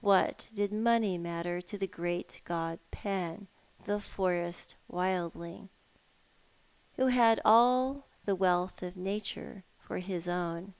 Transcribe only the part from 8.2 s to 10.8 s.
the wealth of nature for his own?